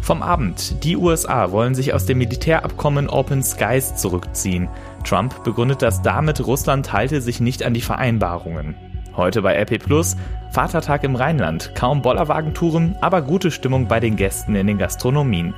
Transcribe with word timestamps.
Vom 0.00 0.22
Abend. 0.22 0.82
Die 0.82 0.96
USA 0.96 1.50
wollen 1.52 1.74
sich 1.74 1.92
aus 1.92 2.06
dem 2.06 2.18
Militärabkommen 2.18 3.08
Open 3.08 3.42
Skies 3.42 3.96
zurückziehen. 3.96 4.68
Trump 5.04 5.44
begründet 5.44 5.82
das 5.82 6.02
damit, 6.02 6.44
Russland 6.46 6.92
halte 6.92 7.20
sich 7.20 7.40
nicht 7.40 7.62
an 7.62 7.74
die 7.74 7.80
Vereinbarungen. 7.80 8.74
Heute 9.16 9.42
bei 9.42 9.54
RP 9.60 9.78
Plus, 9.78 10.16
Vatertag 10.50 11.04
im 11.04 11.16
Rheinland. 11.16 11.74
Kaum 11.74 12.02
Bollerwagentouren, 12.02 12.96
aber 13.00 13.22
gute 13.22 13.50
Stimmung 13.50 13.86
bei 13.86 14.00
den 14.00 14.16
Gästen 14.16 14.54
in 14.54 14.66
den 14.66 14.78
Gastronomien. 14.78 15.54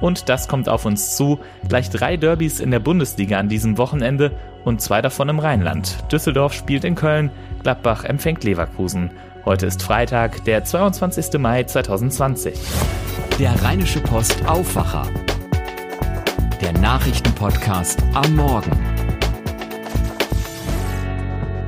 Und 0.00 0.28
das 0.28 0.48
kommt 0.48 0.68
auf 0.68 0.84
uns 0.84 1.16
zu. 1.16 1.38
Gleich 1.68 1.88
drei 1.88 2.16
Derbys 2.16 2.60
in 2.60 2.70
der 2.70 2.80
Bundesliga 2.80 3.38
an 3.38 3.48
diesem 3.48 3.78
Wochenende 3.78 4.32
und 4.64 4.80
zwei 4.80 5.00
davon 5.00 5.28
im 5.28 5.38
Rheinland. 5.38 6.10
Düsseldorf 6.10 6.52
spielt 6.52 6.84
in 6.84 6.94
Köln, 6.94 7.30
Gladbach 7.62 8.04
empfängt 8.04 8.44
Leverkusen. 8.44 9.10
Heute 9.44 9.66
ist 9.66 9.82
Freitag, 9.82 10.42
der 10.46 10.64
22. 10.64 11.38
Mai 11.38 11.64
2020. 11.64 12.58
Der 13.38 13.62
Rheinische 13.62 14.00
Post 14.00 14.38
Aufwacher. 14.46 15.06
Der 16.62 16.72
Nachrichtenpodcast 16.72 18.02
am 18.14 18.36
Morgen. 18.36 18.72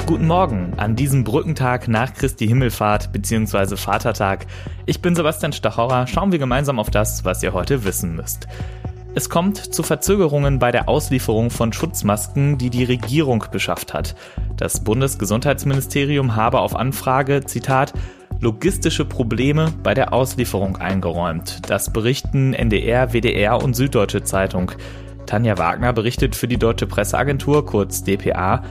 Guten 0.07 0.27
Morgen 0.27 0.73
an 0.79 0.97
diesem 0.97 1.25
Brückentag 1.25 1.87
nach 1.87 2.15
Christi 2.15 2.49
Himmelfahrt 2.49 3.13
bzw. 3.13 3.77
Vatertag. 3.77 4.47
Ich 4.87 5.03
bin 5.03 5.15
Sebastian 5.15 5.53
Stachorra. 5.53 6.07
Schauen 6.07 6.33
wir 6.33 6.39
gemeinsam 6.39 6.79
auf 6.79 6.89
das, 6.89 7.27
was 7.27 7.43
ihr 7.43 7.53
heute 7.53 7.85
wissen 7.85 8.17
müsst. 8.17 8.49
Es 9.17 9.31
kommt 9.31 9.57
zu 9.57 9.83
Verzögerungen 9.83 10.59
bei 10.59 10.71
der 10.71 10.91
Auslieferung 10.91 11.49
von 11.49 11.73
Schutzmasken, 11.73 12.59
die 12.59 12.69
die 12.69 12.85
Regierung 12.85 13.47
beschafft 13.51 13.95
hat. 13.95 14.15
Das 14.59 14.85
Bundesgesundheitsministerium 14.85 16.37
habe 16.37 16.61
auf 16.61 16.77
Anfrage, 16.77 17.43
Zitat, 17.43 17.95
logistische 18.41 19.07
Probleme 19.07 19.73
bei 19.83 19.95
der 19.95 20.13
Auslieferung 20.13 20.77
eingeräumt. 20.77 21.63
Das 21.71 21.95
berichten 21.95 22.53
NDR, 22.53 23.15
WDR 23.15 23.65
und 23.65 23.75
Süddeutsche 23.75 24.23
Zeitung. 24.23 24.73
Tanja 25.25 25.57
Wagner 25.57 25.95
berichtet 25.95 26.37
für 26.37 26.47
die 26.47 26.59
Deutsche 26.59 26.87
Presseagentur, 26.87 27.65
kurz 27.65 28.05
DPA. 28.05 28.65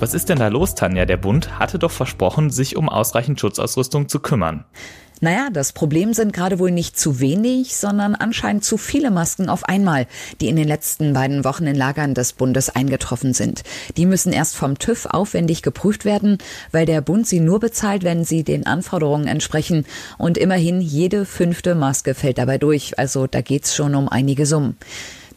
Was 0.00 0.14
ist 0.14 0.28
denn 0.28 0.40
da 0.40 0.48
los, 0.48 0.74
Tanja? 0.74 1.04
Der 1.04 1.16
Bund 1.16 1.60
hatte 1.60 1.78
doch 1.78 1.92
versprochen, 1.92 2.50
sich 2.50 2.76
um 2.76 2.88
ausreichend 2.88 3.38
Schutzausrüstung 3.38 4.08
zu 4.08 4.18
kümmern. 4.18 4.64
Naja, 5.24 5.50
das 5.52 5.72
Problem 5.72 6.14
sind 6.14 6.32
gerade 6.32 6.58
wohl 6.58 6.72
nicht 6.72 6.98
zu 6.98 7.20
wenig, 7.20 7.76
sondern 7.76 8.16
anscheinend 8.16 8.64
zu 8.64 8.76
viele 8.76 9.12
Masken 9.12 9.48
auf 9.48 9.62
einmal, 9.62 10.08
die 10.40 10.48
in 10.48 10.56
den 10.56 10.66
letzten 10.66 11.12
beiden 11.12 11.44
Wochen 11.44 11.64
in 11.68 11.76
Lagern 11.76 12.12
des 12.12 12.32
Bundes 12.32 12.70
eingetroffen 12.70 13.32
sind. 13.32 13.62
Die 13.96 14.04
müssen 14.04 14.32
erst 14.32 14.56
vom 14.56 14.80
TÜV 14.80 15.06
aufwendig 15.06 15.62
geprüft 15.62 16.04
werden, 16.04 16.38
weil 16.72 16.86
der 16.86 17.02
Bund 17.02 17.28
sie 17.28 17.38
nur 17.38 17.60
bezahlt, 17.60 18.02
wenn 18.02 18.24
sie 18.24 18.42
den 18.42 18.66
Anforderungen 18.66 19.28
entsprechen. 19.28 19.86
Und 20.18 20.38
immerhin 20.38 20.80
jede 20.80 21.24
fünfte 21.24 21.76
Maske 21.76 22.14
fällt 22.14 22.38
dabei 22.38 22.58
durch. 22.58 22.98
Also 22.98 23.28
da 23.28 23.42
geht's 23.42 23.76
schon 23.76 23.94
um 23.94 24.08
einige 24.08 24.44
Summen. 24.44 24.76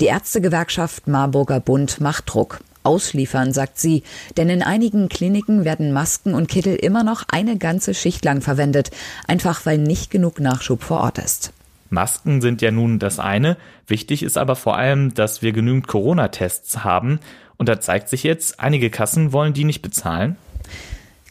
Die 0.02 0.08
Ärztegewerkschaft 0.08 1.08
Marburger 1.08 1.60
Bund 1.60 2.02
macht 2.02 2.24
Druck 2.34 2.60
ausliefern, 2.86 3.54
sagt 3.54 3.80
sie. 3.80 4.04
Denn 4.38 4.50
in 4.50 4.64
einigen 4.64 5.10
Kliniken 5.10 5.66
werden 5.66 5.92
Masken 5.92 6.34
und 6.34 6.48
Kittel 6.48 6.76
immer 6.76 7.04
noch 7.04 7.24
eine 7.28 7.58
ganze 7.58 7.94
Schicht 7.94 8.24
lang 8.26 8.42
verwendet, 8.42 8.92
einfach 9.28 9.66
weil 9.66 9.78
nicht 9.78 10.12
genug 10.12 10.40
Nachschub 10.40 10.84
vor 10.84 11.02
Ort 11.02 11.18
ist. 11.18 11.52
Masken 11.90 12.42
sind 12.42 12.62
ja 12.62 12.72
nun 12.72 13.00
das 13.00 13.20
eine. 13.20 13.58
Wichtig 13.88 14.24
ist 14.24 14.38
aber 14.38 14.56
vor 14.56 14.78
allem, 14.78 15.14
dass 15.14 15.42
wir 15.42 15.52
genügend 15.52 15.88
Corona-Tests 15.88 16.84
haben. 16.84 17.20
Und 17.58 17.70
da 17.70 17.80
zeigt 17.80 18.10
sich 18.10 18.24
jetzt, 18.24 18.60
einige 18.60 18.90
Kassen 18.90 19.32
wollen 19.32 19.54
die 19.54 19.64
nicht 19.64 19.82
bezahlen. 19.82 20.36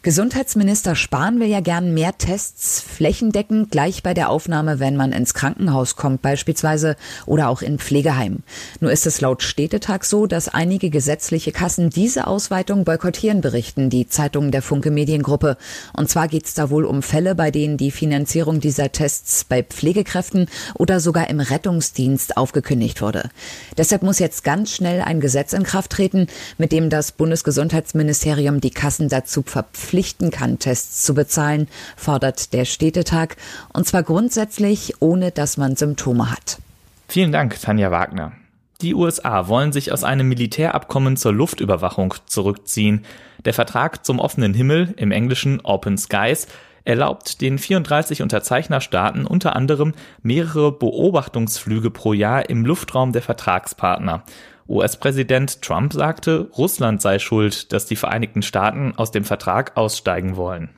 Gesundheitsminister 0.05 0.97
Spahn 0.97 1.41
will 1.41 1.47
ja 1.47 1.61
gern 1.61 1.95
mehr 1.95 2.19
Tests 2.19 2.79
flächendeckend 2.79 3.71
gleich 3.71 4.03
bei 4.03 4.13
der 4.13 4.29
Aufnahme, 4.29 4.79
wenn 4.79 4.97
man 4.97 5.13
ins 5.13 5.33
Krankenhaus 5.33 5.97
kommt 5.97 6.21
beispielsweise 6.21 6.97
oder 7.25 7.49
auch 7.49 7.63
in 7.63 7.79
Pflegeheim. 7.79 8.41
Nur 8.81 8.93
ist 8.93 9.07
es 9.07 9.23
laut 9.23 9.43
Städtetag 9.43 10.05
so, 10.05 10.27
dass 10.27 10.51
einige 10.51 10.91
gesetzliche 10.91 11.53
Kassen 11.53 11.89
diese 11.89 12.27
Ausweitung 12.27 12.85
boykottieren, 12.85 13.41
berichten 13.41 13.89
die 13.89 14.07
Zeitungen 14.07 14.51
der 14.51 14.61
Funke 14.61 14.91
Mediengruppe. 14.91 15.57
Und 15.95 16.11
zwar 16.11 16.29
geht 16.29 16.45
es 16.45 16.53
da 16.53 16.69
wohl 16.69 16.85
um 16.85 17.03
Fälle, 17.03 17.35
bei 17.35 17.51
denen 17.51 17.79
die 17.79 17.91
Finanzierung 17.91 18.61
dieser 18.61 18.93
Tests 18.93 19.45
bei 19.45 19.63
Pflegekräften 19.63 20.51
oder 20.75 21.01
sogar 21.01 21.31
im 21.31 21.41
Rettungsdienst 21.41 22.37
aufgekündigt 22.37 23.01
wurde. 23.01 23.31
Deshalb 23.79 24.03
muss 24.03 24.19
jetzt 24.19 24.45
ganz 24.45 24.71
schnell 24.71 25.01
ein 25.01 25.21
Gesetz 25.21 25.55
in 25.55 25.63
Kraft 25.63 25.93
treten, 25.93 26.27
mit 26.59 26.73
dem 26.73 26.91
das 26.91 27.11
Bundesgesundheitsministerium 27.11 28.61
die 28.61 28.71
Kassen 28.71 29.09
dazu 29.09 29.43
verpflichtet, 29.43 29.94
verpflichten 29.95 30.33
kann, 30.33 30.59
Tests 30.59 31.05
zu 31.05 31.15
bezahlen, 31.15 31.69
fordert 31.97 32.53
der 32.53 32.65
Städtetag, 32.65 33.37
und 33.73 33.87
zwar 33.87 34.03
grundsätzlich, 34.03 34.95
ohne 35.01 35.31
dass 35.31 35.57
man 35.57 35.77
Symptome 35.77 36.33
hat. 36.33 36.59
Vielen 37.07 37.31
Dank, 37.31 37.61
Tanja 37.61 37.93
Wagner. 37.93 38.33
Die 38.81 38.95
USA 38.95 39.47
wollen 39.47 39.73
sich 39.73 39.93
aus 39.93 40.03
einem 40.03 40.29
Militärabkommen 40.29 41.17
zur 41.17 41.33
Luftüberwachung 41.33 42.15
zurückziehen. 42.27 43.05
Der 43.45 43.55
Vertrag 43.55 44.05
zum 44.05 44.19
offenen 44.19 44.53
Himmel, 44.53 44.95
im 44.97 45.13
Englischen 45.13 45.61
Open 45.63 45.97
Skies, 45.97 46.49
erlaubt 46.85 47.41
den 47.41 47.59
34 47.59 48.21
Unterzeichnerstaaten 48.21 49.27
unter 49.27 49.55
anderem 49.55 49.95
mehrere 50.23 50.73
Beobachtungsflüge 50.73 51.91
pro 51.91 52.13
Jahr 52.13 52.51
im 52.51 52.67
Luftraum 52.67 53.13
der 53.13 53.23
Vertragspartner. 53.23 54.25
US-Präsident 54.69 55.61
Trump 55.63 55.93
sagte, 55.93 56.49
Russland 56.57 57.03
sei 57.03 57.19
schuld, 57.19 57.73
dass 57.73 57.87
die 57.87 57.97
Vereinigten 57.97 58.43
Staaten 58.43 58.95
aus 58.97 59.11
dem 59.11 59.25
Vertrag 59.25 59.77
aussteigen 59.77 60.37
wollen. 60.37 60.71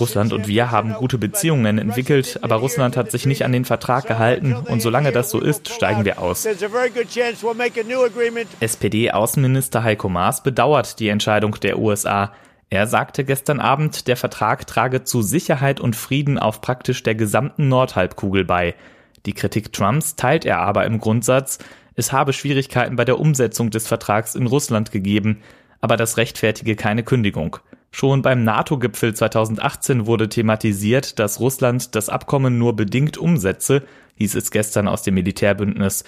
Russland 0.00 0.32
und 0.32 0.48
wir 0.48 0.70
haben 0.70 0.94
gute 0.94 1.18
Beziehungen 1.18 1.76
entwickelt, 1.78 2.38
aber 2.40 2.56
Russland 2.56 2.96
hat 2.96 3.10
sich 3.10 3.26
nicht 3.26 3.44
an 3.44 3.52
den 3.52 3.66
Vertrag 3.66 4.06
gehalten 4.06 4.54
und 4.54 4.80
solange 4.80 5.12
das 5.12 5.28
so 5.28 5.38
ist, 5.38 5.68
steigen 5.68 6.06
wir 6.06 6.18
aus. 6.18 6.46
SPD-Außenminister 8.60 9.84
Heiko 9.84 10.08
Maas 10.08 10.42
bedauert 10.42 10.98
die 10.98 11.08
Entscheidung 11.08 11.54
der 11.60 11.78
USA. 11.78 12.32
Er 12.70 12.86
sagte 12.86 13.22
gestern 13.22 13.60
Abend, 13.60 14.08
der 14.08 14.16
Vertrag 14.16 14.66
trage 14.66 15.04
zu 15.04 15.20
Sicherheit 15.20 15.78
und 15.78 15.94
Frieden 15.94 16.38
auf 16.38 16.62
praktisch 16.62 17.02
der 17.02 17.14
gesamten 17.14 17.68
Nordhalbkugel 17.68 18.46
bei. 18.46 18.74
Die 19.26 19.32
Kritik 19.32 19.72
Trumps 19.72 20.16
teilt 20.16 20.44
er 20.44 20.58
aber 20.58 20.84
im 20.84 20.98
Grundsatz, 20.98 21.58
es 21.94 22.12
habe 22.12 22.32
Schwierigkeiten 22.32 22.96
bei 22.96 23.04
der 23.04 23.20
Umsetzung 23.20 23.70
des 23.70 23.86
Vertrags 23.86 24.34
in 24.34 24.46
Russland 24.46 24.90
gegeben, 24.90 25.42
aber 25.80 25.96
das 25.96 26.16
rechtfertige 26.16 26.76
keine 26.76 27.02
Kündigung. 27.02 27.58
Schon 27.90 28.22
beim 28.22 28.42
NATO-Gipfel 28.42 29.14
2018 29.14 30.06
wurde 30.06 30.30
thematisiert, 30.30 31.18
dass 31.18 31.40
Russland 31.40 31.94
das 31.94 32.08
Abkommen 32.08 32.56
nur 32.56 32.74
bedingt 32.74 33.18
umsetze, 33.18 33.82
hieß 34.16 34.34
es 34.34 34.50
gestern 34.50 34.88
aus 34.88 35.02
dem 35.02 35.14
Militärbündnis. 35.14 36.04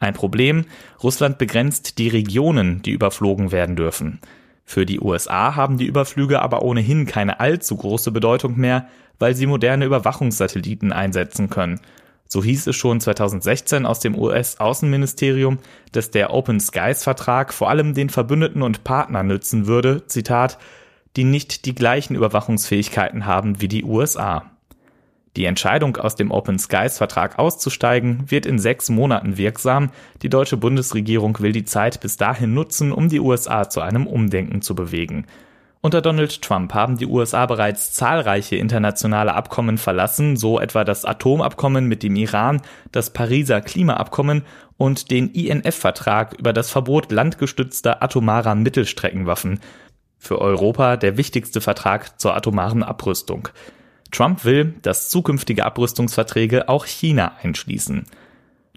Ein 0.00 0.14
Problem, 0.14 0.64
Russland 1.02 1.38
begrenzt 1.38 1.98
die 1.98 2.08
Regionen, 2.08 2.82
die 2.82 2.90
überflogen 2.90 3.52
werden 3.52 3.76
dürfen. 3.76 4.18
Für 4.64 4.84
die 4.84 5.00
USA 5.00 5.54
haben 5.54 5.78
die 5.78 5.86
Überflüge 5.86 6.42
aber 6.42 6.62
ohnehin 6.62 7.06
keine 7.06 7.40
allzu 7.40 7.76
große 7.76 8.10
Bedeutung 8.10 8.56
mehr, 8.58 8.88
weil 9.18 9.34
sie 9.34 9.46
moderne 9.46 9.84
Überwachungssatelliten 9.84 10.92
einsetzen 10.92 11.50
können. 11.50 11.80
So 12.28 12.44
hieß 12.44 12.66
es 12.66 12.76
schon 12.76 13.00
2016 13.00 13.86
aus 13.86 14.00
dem 14.00 14.16
US-Außenministerium, 14.16 15.58
dass 15.92 16.10
der 16.10 16.32
Open 16.32 16.60
Skies-Vertrag 16.60 17.54
vor 17.54 17.70
allem 17.70 17.94
den 17.94 18.10
Verbündeten 18.10 18.62
und 18.62 18.84
Partnern 18.84 19.26
nützen 19.26 19.66
würde, 19.66 20.06
Zitat, 20.06 20.58
die 21.16 21.24
nicht 21.24 21.64
die 21.64 21.74
gleichen 21.74 22.14
Überwachungsfähigkeiten 22.14 23.24
haben 23.24 23.62
wie 23.62 23.68
die 23.68 23.82
USA. 23.82 24.50
Die 25.36 25.46
Entscheidung, 25.46 25.96
aus 25.96 26.16
dem 26.16 26.30
Open 26.30 26.58
Skies-Vertrag 26.58 27.38
auszusteigen, 27.38 28.30
wird 28.30 28.44
in 28.44 28.58
sechs 28.58 28.90
Monaten 28.90 29.38
wirksam. 29.38 29.90
Die 30.22 30.28
deutsche 30.28 30.56
Bundesregierung 30.56 31.38
will 31.40 31.52
die 31.52 31.64
Zeit 31.64 32.00
bis 32.00 32.16
dahin 32.18 32.52
nutzen, 32.52 32.92
um 32.92 33.08
die 33.08 33.20
USA 33.20 33.70
zu 33.70 33.80
einem 33.80 34.06
Umdenken 34.06 34.60
zu 34.60 34.74
bewegen. 34.74 35.26
Unter 35.80 36.02
Donald 36.02 36.42
Trump 36.42 36.74
haben 36.74 36.98
die 36.98 37.06
USA 37.06 37.46
bereits 37.46 37.92
zahlreiche 37.92 38.56
internationale 38.56 39.34
Abkommen 39.34 39.78
verlassen, 39.78 40.36
so 40.36 40.58
etwa 40.58 40.82
das 40.82 41.04
Atomabkommen 41.04 41.86
mit 41.86 42.02
dem 42.02 42.16
Iran, 42.16 42.60
das 42.90 43.12
Pariser 43.12 43.60
Klimaabkommen 43.60 44.42
und 44.76 45.12
den 45.12 45.30
INF-Vertrag 45.30 46.34
über 46.34 46.52
das 46.52 46.70
Verbot 46.70 47.12
landgestützter 47.12 48.02
atomarer 48.02 48.56
Mittelstreckenwaffen. 48.56 49.60
Für 50.18 50.40
Europa 50.40 50.96
der 50.96 51.16
wichtigste 51.16 51.60
Vertrag 51.60 52.20
zur 52.20 52.34
atomaren 52.34 52.82
Abrüstung. 52.82 53.48
Trump 54.10 54.44
will, 54.44 54.74
dass 54.82 55.10
zukünftige 55.10 55.64
Abrüstungsverträge 55.64 56.68
auch 56.68 56.86
China 56.86 57.32
einschließen. 57.40 58.06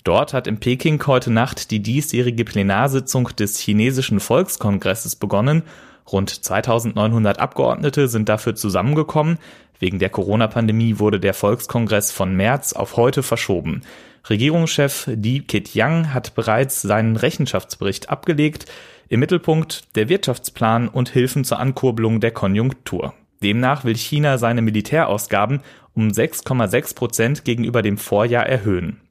Dort 0.03 0.33
hat 0.33 0.47
in 0.47 0.59
Peking 0.59 1.01
heute 1.05 1.31
Nacht 1.31 1.71
die 1.71 1.81
diesjährige 1.81 2.43
Plenarsitzung 2.43 3.29
des 3.37 3.59
chinesischen 3.59 4.19
Volkskongresses 4.19 5.15
begonnen 5.15 5.63
Rund 6.11 6.29
2900 6.29 7.39
Abgeordnete 7.39 8.07
sind 8.07 8.27
dafür 8.29 8.55
zusammengekommen. 8.55 9.37
Wegen 9.79 9.99
der 9.99 10.09
Corona-Pandemie 10.09 10.99
wurde 10.99 11.19
der 11.19 11.33
Volkskongress 11.33 12.11
von 12.11 12.35
März 12.35 12.73
auf 12.73 12.97
heute 12.97 13.23
verschoben. 13.23 13.81
Regierungschef 14.29 15.07
Li 15.07 15.41
Keqiang 15.41 16.13
hat 16.13 16.35
bereits 16.35 16.81
seinen 16.81 17.15
Rechenschaftsbericht 17.15 18.09
abgelegt. 18.09 18.65
Im 19.09 19.19
Mittelpunkt 19.19 19.95
der 19.95 20.09
Wirtschaftsplan 20.09 20.87
und 20.87 21.09
Hilfen 21.09 21.43
zur 21.43 21.59
Ankurbelung 21.59 22.19
der 22.19 22.31
Konjunktur. 22.31 23.13
Demnach 23.41 23.83
will 23.83 23.95
China 23.95 24.37
seine 24.37 24.61
Militärausgaben 24.61 25.61
um 25.95 26.09
6,6 26.09 26.95
Prozent 26.95 27.43
gegenüber 27.43 27.81
dem 27.81 27.97
Vorjahr 27.97 28.45
erhöhen. 28.45 29.01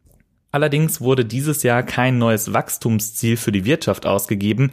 Allerdings 0.53 1.01
wurde 1.01 1.25
dieses 1.25 1.63
Jahr 1.63 1.83
kein 1.83 2.19
neues 2.19 2.53
Wachstumsziel 2.53 3.37
für 3.37 3.53
die 3.53 3.65
Wirtschaft 3.65 4.07
ausgegeben, 4.07 4.73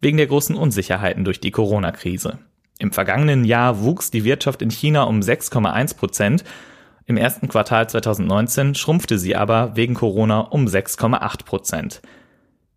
wegen 0.00 0.16
der 0.16 0.26
großen 0.26 0.56
Unsicherheiten 0.56 1.24
durch 1.24 1.40
die 1.40 1.52
Corona-Krise. 1.52 2.38
Im 2.78 2.92
vergangenen 2.92 3.44
Jahr 3.44 3.80
wuchs 3.80 4.10
die 4.10 4.24
Wirtschaft 4.24 4.62
in 4.62 4.70
China 4.70 5.04
um 5.04 5.20
6,1 5.20 5.96
Prozent. 5.96 6.44
Im 7.06 7.16
ersten 7.16 7.48
Quartal 7.48 7.88
2019 7.88 8.74
schrumpfte 8.74 9.18
sie 9.18 9.36
aber 9.36 9.76
wegen 9.76 9.94
Corona 9.94 10.40
um 10.40 10.66
6,8 10.66 11.44
Prozent. 11.44 12.02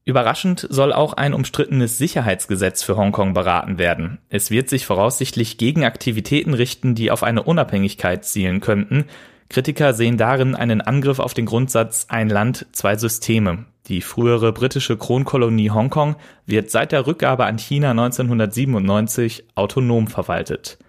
Überraschend 0.03 0.67
soll 0.69 0.93
auch 0.93 1.13
ein 1.13 1.33
umstrittenes 1.33 1.97
Sicherheitsgesetz 1.97 2.83
für 2.83 2.95
Hongkong 2.95 3.33
beraten 3.33 3.79
werden. 3.79 4.19
Es 4.29 4.51
wird 4.51 4.69
sich 4.69 4.85
voraussichtlich 4.85 5.57
gegen 5.57 5.83
Aktivitäten 5.83 6.53
richten, 6.53 6.93
die 6.93 7.09
auf 7.09 7.23
eine 7.23 7.41
Unabhängigkeit 7.41 8.23
zielen 8.23 8.59
könnten. 8.61 9.05
Kritiker 9.49 9.93
sehen 9.93 10.17
darin 10.17 10.55
einen 10.55 10.81
Angriff 10.81 11.19
auf 11.19 11.33
den 11.33 11.45
Grundsatz 11.45 12.07
ein 12.09 12.29
Land, 12.29 12.65
zwei 12.71 12.95
Systeme. 12.95 13.65
Die 13.87 14.01
frühere 14.01 14.51
britische 14.51 14.97
Kronkolonie 14.97 15.69
Hongkong 15.69 16.15
wird 16.47 16.71
seit 16.71 16.91
der 16.91 17.05
Rückgabe 17.05 17.45
an 17.45 17.59
China 17.59 17.91
1997 17.91 19.45
autonom 19.53 20.07
verwaltet. 20.07 20.79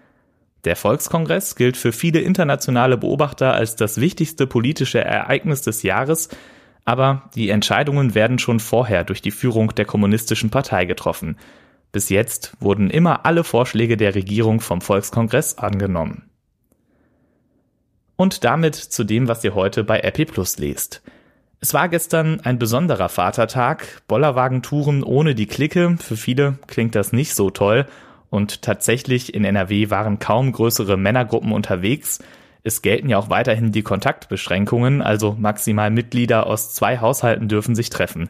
Der 0.65 0.75
Volkskongress 0.75 1.55
gilt 1.55 1.77
für 1.77 1.91
viele 1.91 2.19
internationale 2.19 2.97
Beobachter 2.97 3.53
als 3.53 3.75
das 3.75 4.01
wichtigste 4.01 4.47
politische 4.47 4.99
Ereignis 4.99 5.61
des 5.61 5.83
Jahres, 5.83 6.29
aber 6.83 7.29
die 7.35 7.49
Entscheidungen 7.49 8.15
werden 8.15 8.39
schon 8.39 8.59
vorher 8.59 9.03
durch 9.03 9.21
die 9.21 9.31
Führung 9.31 9.75
der 9.75 9.85
Kommunistischen 9.85 10.49
Partei 10.49 10.85
getroffen. 10.85 11.37
Bis 11.91 12.09
jetzt 12.09 12.53
wurden 12.59 12.89
immer 12.89 13.25
alle 13.25 13.43
Vorschläge 13.43 13.95
der 13.95 14.15
Regierung 14.15 14.59
vom 14.59 14.81
Volkskongress 14.81 15.57
angenommen. 15.57 16.26
Und 18.17 18.43
damit 18.43 18.75
zu 18.75 19.05
dem, 19.05 19.27
was 19.29 19.43
ihr 19.43 19.55
heute 19.55 19.83
bei 19.83 19.99
RP 19.99 20.25
Plus 20.25 20.57
lest. 20.57 21.01
Es 21.61 21.73
war 21.73 21.87
gestern 21.87 22.41
ein 22.41 22.59
besonderer 22.59 23.09
Vatertag, 23.09 24.01
Bollerwagentouren 24.07 25.03
ohne 25.03 25.33
die 25.33 25.47
Clique, 25.47 25.95
für 25.97 26.17
viele 26.17 26.59
klingt 26.67 26.95
das 26.95 27.13
nicht 27.13 27.33
so 27.33 27.49
toll, 27.49 27.85
und 28.29 28.61
tatsächlich 28.61 29.33
in 29.33 29.45
NRW 29.45 29.89
waren 29.89 30.19
kaum 30.19 30.51
größere 30.51 30.97
Männergruppen 30.97 31.53
unterwegs, 31.53 32.19
es 32.67 32.81
gelten 32.81 33.07
ja 33.07 33.17
auch 33.17 33.29
weiterhin 33.29 33.71
die 33.71 33.81
Kontaktbeschränkungen, 33.81 35.01
also 35.01 35.37
maximal 35.39 35.89
Mitglieder 35.89 36.47
aus 36.47 36.73
zwei 36.73 36.99
Haushalten 36.99 37.47
dürfen 37.47 37.75
sich 37.75 37.89
treffen. 37.89 38.27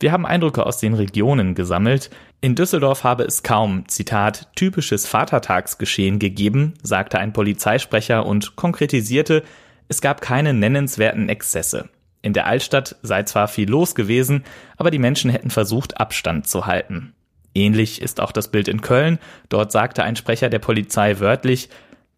Wir 0.00 0.10
haben 0.10 0.26
Eindrücke 0.26 0.66
aus 0.66 0.78
den 0.78 0.92
Regionen 0.92 1.54
gesammelt. 1.54 2.10
In 2.40 2.54
Düsseldorf 2.54 3.02
habe 3.02 3.24
es 3.24 3.42
kaum, 3.42 3.88
Zitat, 3.88 4.48
typisches 4.54 5.06
Vatertagsgeschehen 5.06 6.18
gegeben, 6.18 6.74
sagte 6.82 7.18
ein 7.18 7.32
Polizeisprecher 7.32 8.26
und 8.26 8.56
konkretisierte, 8.56 9.42
es 9.88 10.00
gab 10.00 10.20
keine 10.20 10.52
nennenswerten 10.52 11.28
Exzesse. 11.28 11.88
In 12.22 12.32
der 12.32 12.46
Altstadt 12.46 12.96
sei 13.02 13.22
zwar 13.22 13.48
viel 13.48 13.70
los 13.70 13.94
gewesen, 13.94 14.44
aber 14.76 14.90
die 14.90 14.98
Menschen 14.98 15.30
hätten 15.30 15.50
versucht, 15.50 15.98
Abstand 15.98 16.46
zu 16.46 16.66
halten. 16.66 17.14
Ähnlich 17.54 18.02
ist 18.02 18.20
auch 18.20 18.32
das 18.32 18.48
Bild 18.48 18.68
in 18.68 18.82
Köln. 18.82 19.18
Dort 19.48 19.72
sagte 19.72 20.04
ein 20.04 20.16
Sprecher 20.16 20.50
der 20.50 20.58
Polizei 20.58 21.20
wörtlich, 21.20 21.70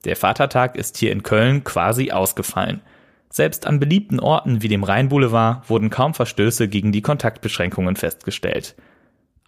der 0.05 0.17
Vatertag 0.17 0.77
ist 0.77 0.97
hier 0.97 1.13
in 1.13 1.23
Köln 1.23 1.63
quasi 1.63 2.11
ausgefallen. 2.11 2.81
Selbst 3.31 3.67
an 3.67 3.79
beliebten 3.79 4.19
Orten 4.19 4.63
wie 4.63 4.69
dem 4.69 4.83
Rheinboulevard 4.83 5.69
wurden 5.69 5.91
kaum 5.91 6.15
Verstöße 6.15 6.69
gegen 6.69 6.91
die 6.91 7.03
Kontaktbeschränkungen 7.03 7.95
festgestellt. 7.95 8.75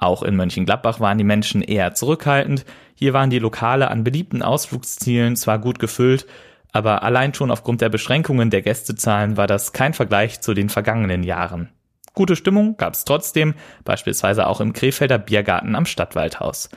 Auch 0.01 0.23
in 0.23 0.35
Mönchengladbach 0.35 0.99
waren 0.99 1.19
die 1.19 1.25
Menschen 1.25 1.61
eher 1.61 1.93
zurückhaltend, 1.93 2.65
hier 2.95 3.13
waren 3.13 3.29
die 3.29 3.39
Lokale 3.39 3.91
an 3.91 4.03
beliebten 4.03 4.41
Ausflugszielen 4.41 5.37
zwar 5.37 5.59
gut 5.59 5.79
gefüllt, 5.79 6.27
aber 6.73 7.03
allein 7.03 7.35
schon 7.35 7.51
aufgrund 7.51 7.83
der 7.83 7.91
Beschränkungen 7.91 8.49
der 8.49 8.63
Gästezahlen 8.63 9.37
war 9.37 9.47
das 9.47 9.75
kein 9.75 9.93
Vergleich 9.93 10.41
zu 10.41 10.55
den 10.55 10.71
vergangenen 10.71 11.23
Jahren. 11.23 11.69
Gute 12.15 12.35
Stimmung 12.35 12.79
gab 12.79 12.95
es 12.95 13.05
trotzdem, 13.05 13.53
beispielsweise 13.85 14.47
auch 14.47 14.63
im 14.63 14.73
Krefelder 14.73 15.19
Biergarten 15.19 15.75
am 15.75 15.85
Stadtwaldhaus. 15.85 16.71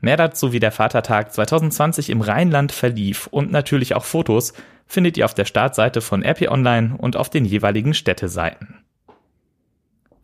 Mehr 0.00 0.16
dazu, 0.16 0.52
wie 0.52 0.58
der 0.58 0.72
Vatertag 0.72 1.32
2020 1.32 2.10
im 2.10 2.20
Rheinland 2.20 2.72
verlief 2.72 3.28
und 3.28 3.52
natürlich 3.52 3.94
auch 3.94 4.04
Fotos 4.04 4.54
findet 4.88 5.16
ihr 5.16 5.24
auf 5.24 5.34
der 5.34 5.44
Startseite 5.44 6.00
von 6.00 6.24
RP 6.24 6.50
Online 6.50 6.96
und 6.98 7.16
auf 7.16 7.30
den 7.30 7.44
jeweiligen 7.44 7.94
Städteseiten. 7.94 8.75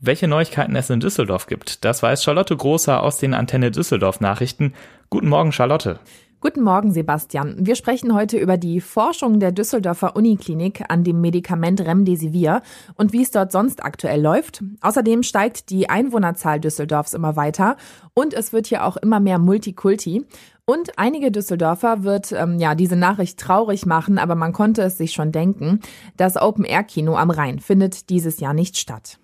Welche 0.04 0.26
Neuigkeiten 0.26 0.74
es 0.74 0.90
in 0.90 0.98
Düsseldorf 0.98 1.46
gibt, 1.46 1.84
das 1.84 2.02
weiß 2.02 2.24
Charlotte 2.24 2.56
Großer 2.56 3.04
aus 3.04 3.18
den 3.18 3.34
Antenne 3.34 3.70
Düsseldorf 3.70 4.18
Nachrichten. 4.18 4.74
Guten 5.10 5.28
Morgen, 5.28 5.52
Charlotte. 5.52 6.00
Guten 6.40 6.62
Morgen, 6.62 6.90
Sebastian. 6.90 7.54
Wir 7.60 7.76
sprechen 7.76 8.12
heute 8.12 8.36
über 8.36 8.56
die 8.56 8.80
Forschung 8.80 9.38
der 9.38 9.52
Düsseldorfer 9.52 10.16
Uniklinik 10.16 10.82
an 10.88 11.04
dem 11.04 11.20
Medikament 11.20 11.82
Remdesivir 11.82 12.62
und 12.96 13.12
wie 13.12 13.22
es 13.22 13.30
dort 13.30 13.52
sonst 13.52 13.84
aktuell 13.84 14.20
läuft. 14.20 14.64
Außerdem 14.80 15.22
steigt 15.22 15.70
die 15.70 15.88
Einwohnerzahl 15.88 16.58
Düsseldorfs 16.58 17.14
immer 17.14 17.36
weiter 17.36 17.76
und 18.12 18.34
es 18.34 18.52
wird 18.52 18.66
hier 18.66 18.84
auch 18.84 18.96
immer 18.96 19.20
mehr 19.20 19.38
Multikulti. 19.38 20.26
Und 20.64 20.98
einige 20.98 21.30
Düsseldorfer 21.30 22.02
wird 22.02 22.32
ähm, 22.32 22.58
ja 22.58 22.74
diese 22.74 22.96
Nachricht 22.96 23.38
traurig 23.38 23.86
machen, 23.86 24.18
aber 24.18 24.34
man 24.34 24.52
konnte 24.52 24.82
es 24.82 24.98
sich 24.98 25.12
schon 25.12 25.30
denken. 25.30 25.78
Das 26.16 26.36
Open-Air-Kino 26.36 27.14
am 27.14 27.30
Rhein 27.30 27.60
findet 27.60 28.10
dieses 28.10 28.40
Jahr 28.40 28.52
nicht 28.52 28.76
statt. 28.78 29.20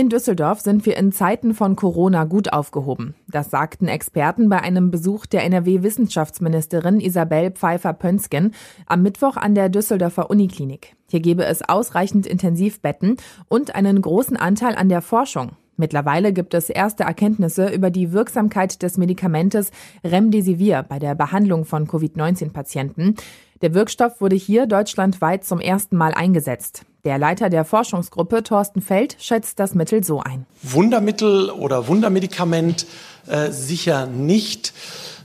In 0.00 0.08
Düsseldorf 0.08 0.60
sind 0.60 0.86
wir 0.86 0.96
in 0.96 1.12
Zeiten 1.12 1.52
von 1.52 1.76
Corona 1.76 2.24
gut 2.24 2.54
aufgehoben. 2.54 3.14
Das 3.28 3.50
sagten 3.50 3.86
Experten 3.86 4.48
bei 4.48 4.58
einem 4.62 4.90
Besuch 4.90 5.26
der 5.26 5.44
NRW-Wissenschaftsministerin 5.44 7.00
Isabel 7.00 7.50
Pfeiffer-Pönsken 7.50 8.54
am 8.86 9.02
Mittwoch 9.02 9.36
an 9.36 9.54
der 9.54 9.68
Düsseldorfer 9.68 10.30
Uniklinik. 10.30 10.96
Hier 11.10 11.20
gebe 11.20 11.44
es 11.44 11.60
ausreichend 11.60 12.26
Intensivbetten 12.26 13.18
und 13.50 13.74
einen 13.74 14.00
großen 14.00 14.38
Anteil 14.38 14.74
an 14.74 14.88
der 14.88 15.02
Forschung. 15.02 15.50
Mittlerweile 15.76 16.32
gibt 16.32 16.54
es 16.54 16.70
erste 16.70 17.02
Erkenntnisse 17.02 17.68
über 17.68 17.90
die 17.90 18.10
Wirksamkeit 18.12 18.82
des 18.82 18.96
Medikamentes 18.96 19.70
Remdesivir 20.02 20.82
bei 20.82 20.98
der 20.98 21.14
Behandlung 21.14 21.66
von 21.66 21.86
Covid-19-Patienten. 21.86 23.16
Der 23.60 23.74
Wirkstoff 23.74 24.22
wurde 24.22 24.36
hier 24.36 24.64
deutschlandweit 24.64 25.44
zum 25.44 25.60
ersten 25.60 25.98
Mal 25.98 26.14
eingesetzt. 26.14 26.86
Der 27.04 27.16
Leiter 27.16 27.48
der 27.48 27.64
Forschungsgruppe, 27.64 28.42
Thorsten 28.42 28.82
Feld, 28.82 29.16
schätzt 29.18 29.58
das 29.58 29.74
Mittel 29.74 30.04
so 30.04 30.20
ein. 30.20 30.44
Wundermittel 30.62 31.48
oder 31.48 31.88
Wundermedikament 31.88 32.86
äh, 33.26 33.50
sicher 33.50 34.06
nicht. 34.06 34.74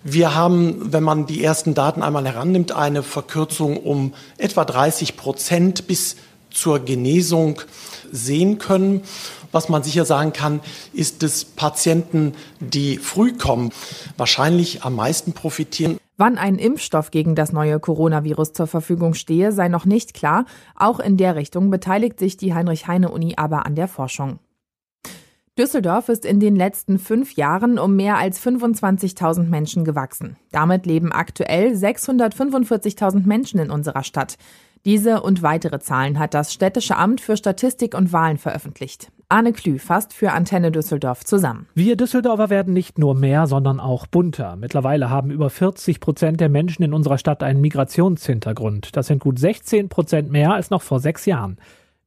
Wir 0.01 0.36
haben, 0.36 0.94
wenn 0.94 1.04
man 1.04 1.25
die 1.25 1.44
ersten 1.44 1.74
Daten 1.74 2.01
einmal 2.01 2.25
herannimmt, 2.25 2.72
eine 2.72 3.04
Verkürzung 3.04 3.75
um 3.77 4.13
etwa 4.38 4.63
30 4.63 5.17
Prozent 5.17 5.88
bis 5.88 6.15
zur 6.50 6.79
Genesung 6.79 7.62
sehen 8.10 8.58
können. 8.58 9.01
Was 9.55 9.69
man 9.69 9.83
sicher 9.83 10.03
sagen 10.03 10.33
kann, 10.33 10.59
ist, 10.91 11.24
dass 11.24 11.45
Patienten, 11.45 12.33
die 12.59 12.97
früh 12.97 13.31
kommen, 13.31 13.71
wahrscheinlich 14.17 14.83
am 14.83 14.97
meisten 14.97 15.31
profitieren. 15.31 15.97
Wann 16.17 16.38
ein 16.38 16.57
Impfstoff 16.57 17.09
gegen 17.09 17.35
das 17.35 17.53
neue 17.53 17.79
Coronavirus 17.79 18.51
zur 18.51 18.67
Verfügung 18.67 19.13
stehe, 19.13 19.53
sei 19.53 19.69
noch 19.69 19.85
nicht 19.85 20.13
klar. 20.13 20.43
Auch 20.75 21.00
in 21.00 21.15
der 21.15 21.38
Richtung 21.38 21.69
beteiligt 21.69 22.19
sich 22.19 22.35
die 22.35 22.53
Heinrich-Heine-Uni 22.53 23.35
aber 23.38 23.65
an 23.65 23.75
der 23.75 23.88
Forschung. 23.88 24.39
Düsseldorf 25.57 26.09
ist 26.09 26.25
in 26.25 26.41
den 26.41 26.57
letzten 26.57 27.00
fünf 27.00 27.35
Jahren 27.35 27.79
um 27.79 27.95
mehr 27.95 28.17
als 28.17 28.45
25.000 28.45 29.43
Menschen 29.43 29.85
gewachsen. 29.85 30.35
Damit 30.51 30.85
leben 30.85 31.13
aktuell 31.13 31.71
645.000 31.71 33.25
Menschen 33.25 33.62
in 33.62 33.71
unserer 33.71 34.03
Stadt. 34.03 34.38
Diese 34.83 35.21
und 35.21 35.43
weitere 35.43 35.79
Zahlen 35.79 36.19
hat 36.19 36.33
das 36.33 36.51
Städtische 36.51 36.97
Amt 36.97 37.21
für 37.21 37.38
Statistik 37.38 37.95
und 37.95 38.12
Wahlen 38.12 38.38
veröffentlicht. 38.38 39.13
Arne 39.27 39.53
Klü 39.53 39.79
fasst 39.79 40.13
für 40.13 40.34
Antenne 40.34 40.72
Düsseldorf 40.72 41.25
zusammen. 41.25 41.67
Wir 41.74 41.96
Düsseldorfer 41.98 42.51
werden 42.51 42.74
nicht 42.74 43.00
nur 43.00 43.15
mehr, 43.15 43.48
sondern 43.48 43.79
auch 43.79 44.05
bunter. 44.05 44.55
Mittlerweile 44.55 45.10
haben 45.10 45.32
über 45.32 45.50
40 45.50 46.00
Prozent 46.00 46.39
der 46.39 46.50
Menschen 46.50 46.84
in 46.84 46.94
unserer 46.94 47.17
Stadt 47.17 47.41
einen 47.41 47.60
Migrationshintergrund. 47.60 48.96
Das 48.96 49.08
sind 49.08 49.20
gut 49.20 49.39
16 49.39 49.89
Prozent 49.89 50.32
mehr 50.32 50.53
als 50.53 50.70
noch 50.70 50.84
vor 50.84 51.00
sechs 51.00 51.25
Jahren. 51.25 51.58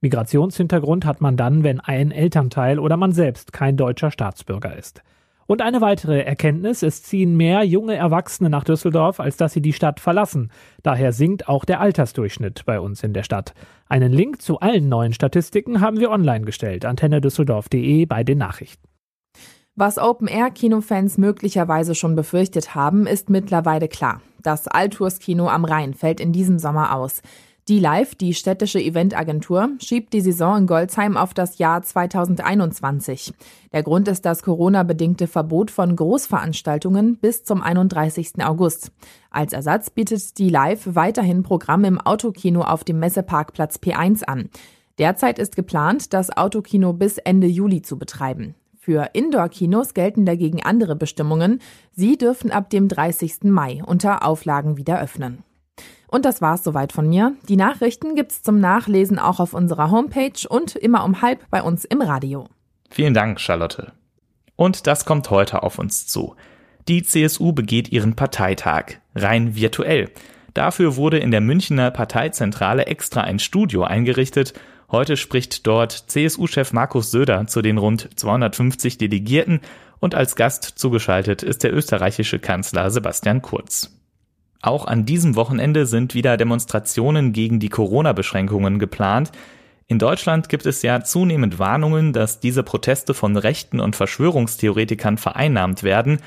Migrationshintergrund 0.00 1.04
hat 1.04 1.20
man 1.20 1.36
dann, 1.36 1.64
wenn 1.64 1.80
ein 1.80 2.12
Elternteil 2.12 2.78
oder 2.78 2.96
man 2.96 3.10
selbst 3.10 3.52
kein 3.52 3.76
deutscher 3.76 4.12
Staatsbürger 4.12 4.76
ist. 4.76 5.02
Und 5.50 5.62
eine 5.62 5.80
weitere 5.80 6.20
Erkenntnis, 6.20 6.82
es 6.82 7.02
ziehen 7.02 7.34
mehr 7.34 7.62
junge 7.64 7.94
Erwachsene 7.96 8.50
nach 8.50 8.64
Düsseldorf, 8.64 9.18
als 9.18 9.38
dass 9.38 9.54
sie 9.54 9.62
die 9.62 9.72
Stadt 9.72 9.98
verlassen. 9.98 10.50
Daher 10.82 11.10
sinkt 11.10 11.48
auch 11.48 11.64
der 11.64 11.80
Altersdurchschnitt 11.80 12.66
bei 12.66 12.78
uns 12.78 13.02
in 13.02 13.14
der 13.14 13.22
Stadt. 13.22 13.54
Einen 13.88 14.12
Link 14.12 14.42
zu 14.42 14.60
allen 14.60 14.90
neuen 14.90 15.14
Statistiken 15.14 15.80
haben 15.80 16.00
wir 16.00 16.10
online 16.10 16.44
gestellt, 16.44 16.84
antennedüsseldorf.de 16.84 18.04
bei 18.04 18.24
den 18.24 18.36
Nachrichten. 18.36 18.86
Was 19.74 19.96
Open-Air-Kinofans 19.96 21.16
möglicherweise 21.16 21.94
schon 21.94 22.14
befürchtet 22.14 22.74
haben, 22.74 23.06
ist 23.06 23.30
mittlerweile 23.30 23.88
klar. 23.88 24.20
Das 24.42 24.68
Alturs-Kino 24.68 25.48
am 25.48 25.64
Rhein 25.64 25.94
fällt 25.94 26.20
in 26.20 26.32
diesem 26.32 26.58
Sommer 26.58 26.94
aus. 26.94 27.22
Die 27.68 27.80
Live, 27.80 28.14
die 28.14 28.32
städtische 28.32 28.80
Eventagentur, 28.80 29.68
schiebt 29.78 30.14
die 30.14 30.22
Saison 30.22 30.56
in 30.56 30.66
Goldsheim 30.66 31.18
auf 31.18 31.34
das 31.34 31.58
Jahr 31.58 31.82
2021. 31.82 33.34
Der 33.74 33.82
Grund 33.82 34.08
ist 34.08 34.24
das 34.24 34.42
Corona-bedingte 34.42 35.26
Verbot 35.26 35.70
von 35.70 35.94
Großveranstaltungen 35.94 37.18
bis 37.18 37.44
zum 37.44 37.62
31. 37.62 38.42
August. 38.42 38.90
Als 39.30 39.52
Ersatz 39.52 39.90
bietet 39.90 40.38
die 40.38 40.48
Live 40.48 40.88
weiterhin 40.94 41.42
Programm 41.42 41.84
im 41.84 42.00
Autokino 42.00 42.62
auf 42.62 42.84
dem 42.84 43.00
Messeparkplatz 43.00 43.76
P1 43.76 44.24
an. 44.24 44.48
Derzeit 44.96 45.38
ist 45.38 45.54
geplant, 45.54 46.14
das 46.14 46.34
Autokino 46.34 46.94
bis 46.94 47.18
Ende 47.18 47.48
Juli 47.48 47.82
zu 47.82 47.98
betreiben. 47.98 48.54
Für 48.78 49.10
Indoor-Kinos 49.12 49.92
gelten 49.92 50.24
dagegen 50.24 50.62
andere 50.62 50.96
Bestimmungen. 50.96 51.60
Sie 51.92 52.16
dürfen 52.16 52.50
ab 52.50 52.70
dem 52.70 52.88
30. 52.88 53.44
Mai 53.44 53.82
unter 53.84 54.24
Auflagen 54.24 54.78
wieder 54.78 55.02
öffnen. 55.02 55.44
Und 56.08 56.24
das 56.24 56.40
war's 56.40 56.64
soweit 56.64 56.92
von 56.92 57.08
mir. 57.08 57.34
Die 57.48 57.56
Nachrichten 57.56 58.14
gibt's 58.14 58.42
zum 58.42 58.58
Nachlesen 58.60 59.18
auch 59.18 59.40
auf 59.40 59.54
unserer 59.54 59.90
Homepage 59.90 60.48
und 60.48 60.74
immer 60.74 61.04
um 61.04 61.22
halb 61.22 61.48
bei 61.50 61.62
uns 61.62 61.84
im 61.84 62.00
Radio. 62.00 62.48
Vielen 62.90 63.14
Dank, 63.14 63.38
Charlotte. 63.40 63.92
Und 64.56 64.86
das 64.86 65.04
kommt 65.04 65.30
heute 65.30 65.62
auf 65.62 65.78
uns 65.78 66.06
zu. 66.06 66.34
Die 66.88 67.02
CSU 67.02 67.52
begeht 67.52 67.92
ihren 67.92 68.16
Parteitag, 68.16 68.94
rein 69.14 69.54
virtuell. 69.54 70.10
Dafür 70.54 70.96
wurde 70.96 71.18
in 71.18 71.30
der 71.30 71.42
Münchner 71.42 71.90
Parteizentrale 71.90 72.86
extra 72.86 73.20
ein 73.20 73.38
Studio 73.38 73.84
eingerichtet. 73.84 74.54
Heute 74.90 75.18
spricht 75.18 75.66
dort 75.66 75.92
CSU-Chef 75.92 76.72
Markus 76.72 77.10
Söder 77.10 77.46
zu 77.46 77.60
den 77.60 77.76
rund 77.76 78.08
250 78.18 78.96
Delegierten 78.96 79.60
und 80.00 80.14
als 80.14 80.34
Gast 80.34 80.64
zugeschaltet 80.64 81.42
ist 81.42 81.62
der 81.62 81.74
österreichische 81.74 82.38
Kanzler 82.38 82.90
Sebastian 82.90 83.42
Kurz. 83.42 83.97
Auch 84.60 84.86
an 84.86 85.06
diesem 85.06 85.36
Wochenende 85.36 85.86
sind 85.86 86.14
wieder 86.14 86.36
Demonstrationen 86.36 87.32
gegen 87.32 87.60
die 87.60 87.68
Corona-Beschränkungen 87.68 88.78
geplant. 88.78 89.30
In 89.86 89.98
Deutschland 89.98 90.48
gibt 90.48 90.66
es 90.66 90.82
ja 90.82 91.02
zunehmend 91.02 91.58
Warnungen, 91.58 92.12
dass 92.12 92.40
diese 92.40 92.62
Proteste 92.62 93.14
von 93.14 93.36
Rechten 93.36 93.80
und 93.80 93.96
Verschwörungstheoretikern 93.96 95.16
vereinnahmt 95.16 95.82
werden. 95.82 96.18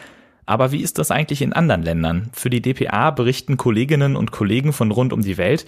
Aber 0.45 0.71
wie 0.71 0.81
ist 0.81 0.97
das 0.97 1.11
eigentlich 1.11 1.41
in 1.41 1.53
anderen 1.53 1.83
Ländern? 1.83 2.29
Für 2.33 2.49
die 2.49 2.61
DPA 2.61 3.11
berichten 3.11 3.57
Kolleginnen 3.57 4.15
und 4.15 4.31
Kollegen 4.31 4.73
von 4.73 4.91
rund 4.91 5.13
um 5.13 5.21
die 5.21 5.37
Welt. 5.37 5.65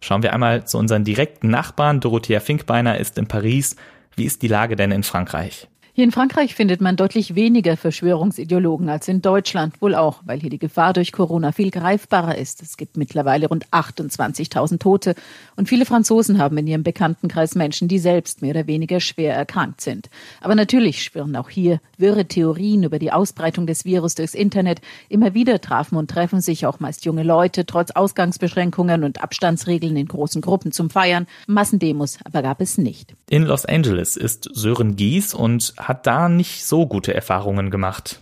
Schauen 0.00 0.22
wir 0.22 0.32
einmal 0.32 0.66
zu 0.66 0.78
unseren 0.78 1.04
direkten 1.04 1.48
Nachbarn. 1.48 2.00
Dorothea 2.00 2.40
Finkbeiner 2.40 2.98
ist 2.98 3.18
in 3.18 3.26
Paris. 3.26 3.76
Wie 4.16 4.24
ist 4.24 4.42
die 4.42 4.48
Lage 4.48 4.76
denn 4.76 4.92
in 4.92 5.02
Frankreich? 5.02 5.68
Hier 5.96 6.02
in 6.02 6.10
Frankreich 6.10 6.56
findet 6.56 6.80
man 6.80 6.96
deutlich 6.96 7.36
weniger 7.36 7.76
Verschwörungsideologen 7.76 8.88
als 8.88 9.06
in 9.06 9.22
Deutschland, 9.22 9.80
wohl 9.80 9.94
auch, 9.94 10.22
weil 10.24 10.40
hier 10.40 10.50
die 10.50 10.58
Gefahr 10.58 10.92
durch 10.92 11.12
Corona 11.12 11.52
viel 11.52 11.70
greifbarer 11.70 12.36
ist. 12.36 12.62
Es 12.62 12.76
gibt 12.76 12.96
mittlerweile 12.96 13.46
rund 13.46 13.68
28.000 13.68 14.80
Tote 14.80 15.14
und 15.56 15.68
viele 15.68 15.86
Franzosen 15.86 16.38
haben 16.38 16.58
in 16.58 16.66
ihrem 16.66 16.82
Bekanntenkreis 16.82 17.54
Menschen, 17.54 17.88
die 17.88 17.98
selbst 17.98 18.42
mehr 18.42 18.50
oder 18.50 18.66
weniger 18.66 19.00
schwer 19.00 19.34
erkrankt 19.34 19.80
sind. 19.80 20.10
Aber 20.40 20.54
natürlich 20.54 21.02
schwirren 21.02 21.36
auch 21.36 21.50
hier 21.50 21.80
wirre 21.98 22.26
Theorien 22.26 22.82
über 22.82 22.98
die 22.98 23.12
Ausbreitung 23.12 23.66
des 23.66 23.84
Virus 23.84 24.14
durchs 24.14 24.34
Internet. 24.34 24.80
Immer 25.08 25.34
wieder 25.34 25.60
trafen 25.60 25.96
und 25.96 26.10
treffen 26.10 26.40
sich 26.40 26.66
auch 26.66 26.80
meist 26.80 27.04
junge 27.04 27.22
Leute, 27.22 27.66
trotz 27.66 27.90
Ausgangsbeschränkungen 27.90 29.04
und 29.04 29.22
Abstandsregeln 29.22 29.96
in 29.96 30.08
großen 30.08 30.42
Gruppen 30.42 30.72
zum 30.72 30.90
Feiern. 30.90 31.26
Massendemos 31.46 32.18
aber 32.24 32.42
gab 32.42 32.60
es 32.60 32.78
nicht. 32.78 33.14
In 33.28 33.44
Los 33.44 33.64
Angeles 33.64 34.16
ist 34.16 34.48
Sören 34.52 34.96
Gies 34.96 35.34
und 35.34 35.74
hat 35.78 36.06
da 36.06 36.28
nicht 36.28 36.64
so 36.64 36.86
gute 36.86 37.14
Erfahrungen 37.14 37.70
gemacht. 37.70 38.20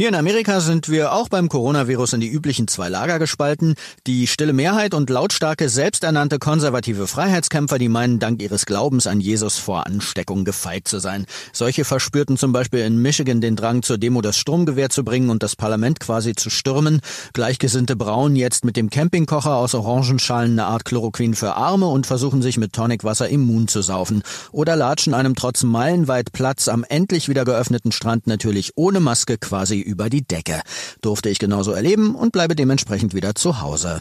Hier 0.00 0.08
in 0.08 0.14
Amerika 0.14 0.60
sind 0.60 0.88
wir 0.88 1.12
auch 1.12 1.28
beim 1.28 1.50
Coronavirus 1.50 2.14
in 2.14 2.20
die 2.20 2.30
üblichen 2.30 2.66
zwei 2.68 2.88
Lager 2.88 3.18
gespalten. 3.18 3.74
Die 4.06 4.26
stille 4.26 4.54
Mehrheit 4.54 4.94
und 4.94 5.10
lautstarke, 5.10 5.68
selbsternannte 5.68 6.38
konservative 6.38 7.06
Freiheitskämpfer, 7.06 7.76
die 7.76 7.90
meinen, 7.90 8.18
dank 8.18 8.40
ihres 8.40 8.64
Glaubens 8.64 9.06
an 9.06 9.20
Jesus 9.20 9.58
vor 9.58 9.86
Ansteckung 9.86 10.46
gefeit 10.46 10.88
zu 10.88 11.00
sein. 11.00 11.26
Solche 11.52 11.84
verspürten 11.84 12.38
zum 12.38 12.50
Beispiel 12.50 12.80
in 12.80 13.02
Michigan 13.02 13.42
den 13.42 13.56
Drang, 13.56 13.82
zur 13.82 13.98
Demo 13.98 14.22
das 14.22 14.38
Stromgewehr 14.38 14.88
zu 14.88 15.04
bringen 15.04 15.28
und 15.28 15.42
das 15.42 15.54
Parlament 15.54 16.00
quasi 16.00 16.34
zu 16.34 16.48
stürmen. 16.48 17.02
Gleichgesinnte 17.34 17.94
brauen 17.94 18.36
jetzt 18.36 18.64
mit 18.64 18.78
dem 18.78 18.88
Campingkocher 18.88 19.54
aus 19.54 19.74
Orangenschalen 19.74 20.52
eine 20.52 20.64
Art 20.64 20.86
Chloroquin 20.86 21.34
für 21.34 21.56
Arme 21.56 21.88
und 21.88 22.06
versuchen 22.06 22.40
sich 22.40 22.56
mit 22.56 22.72
Tonicwasser 22.72 23.28
immun 23.28 23.68
zu 23.68 23.82
saufen. 23.82 24.22
Oder 24.50 24.76
latschen 24.76 25.12
einem 25.12 25.34
trotz 25.34 25.62
meilenweit 25.62 26.32
Platz 26.32 26.68
am 26.68 26.86
endlich 26.88 27.28
wieder 27.28 27.44
geöffneten 27.44 27.92
Strand 27.92 28.26
natürlich 28.26 28.72
ohne 28.76 29.00
Maske 29.00 29.36
quasi 29.36 29.89
über 29.90 30.08
die 30.08 30.26
Decke. 30.26 30.62
Durfte 31.02 31.28
ich 31.28 31.38
genauso 31.38 31.72
erleben 31.72 32.14
und 32.14 32.32
bleibe 32.32 32.56
dementsprechend 32.56 33.14
wieder 33.14 33.34
zu 33.34 33.60
Hause. 33.60 34.00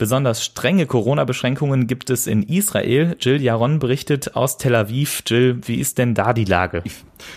Besonders 0.00 0.42
strenge 0.42 0.86
Corona-Beschränkungen 0.86 1.86
gibt 1.86 2.08
es 2.08 2.26
in 2.26 2.42
Israel. 2.42 3.18
Jill 3.20 3.42
Jaron 3.42 3.80
berichtet 3.80 4.34
aus 4.34 4.56
Tel 4.56 4.74
Aviv. 4.74 5.22
Jill, 5.26 5.60
wie 5.66 5.74
ist 5.74 5.98
denn 5.98 6.14
da 6.14 6.32
die 6.32 6.46
Lage? 6.46 6.82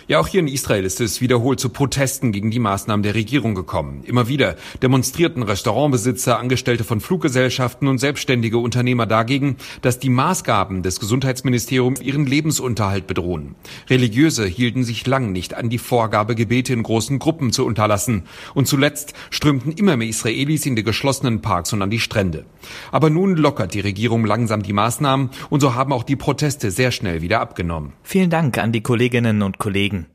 Ja, 0.07 0.21
auch 0.21 0.27
hier 0.27 0.39
in 0.39 0.47
Israel 0.47 0.85
ist 0.85 1.01
es 1.01 1.19
wiederholt 1.19 1.59
zu 1.59 1.67
Protesten 1.67 2.31
gegen 2.31 2.51
die 2.51 2.59
Maßnahmen 2.59 3.03
der 3.03 3.15
Regierung 3.15 3.53
gekommen. 3.53 4.05
Immer 4.05 4.29
wieder 4.29 4.55
demonstrierten 4.81 5.43
Restaurantbesitzer, 5.43 6.39
Angestellte 6.39 6.85
von 6.85 7.01
Fluggesellschaften 7.01 7.89
und 7.89 7.97
selbstständige 7.97 8.59
Unternehmer 8.59 9.07
dagegen, 9.07 9.57
dass 9.81 9.99
die 9.99 10.09
Maßgaben 10.09 10.83
des 10.83 11.01
Gesundheitsministeriums 11.01 11.99
ihren 11.99 12.25
Lebensunterhalt 12.25 13.07
bedrohen. 13.07 13.55
Religiöse 13.89 14.45
hielten 14.45 14.85
sich 14.85 15.05
lang 15.05 15.33
nicht 15.33 15.53
an 15.53 15.69
die 15.69 15.79
Vorgabe, 15.79 16.33
Gebete 16.33 16.71
in 16.71 16.83
großen 16.83 17.19
Gruppen 17.19 17.51
zu 17.51 17.65
unterlassen. 17.65 18.23
Und 18.53 18.69
zuletzt 18.69 19.13
strömten 19.31 19.73
immer 19.73 19.97
mehr 19.97 20.07
Israelis 20.07 20.65
in 20.65 20.77
die 20.77 20.83
geschlossenen 20.83 21.41
Parks 21.41 21.73
und 21.73 21.81
an 21.81 21.89
die 21.89 21.99
Strände. 21.99 22.45
Aber 22.91 23.09
nun 23.09 23.35
lockert 23.35 23.73
die 23.73 23.79
Regierung 23.79 24.25
langsam 24.25 24.63
die 24.63 24.73
Maßnahmen 24.73 25.29
und 25.49 25.59
so 25.59 25.75
haben 25.75 25.93
auch 25.93 26.03
die 26.03 26.15
Proteste 26.15 26.71
sehr 26.71 26.91
schnell 26.91 27.21
wieder 27.21 27.41
abgenommen. 27.41 27.93
Vielen 28.03 28.29
Dank 28.29 28.57
an 28.57 28.71
die 28.71 28.81
Kolleginnen 28.81 29.41
und 29.41 29.57
Kollegen. 29.57 30.07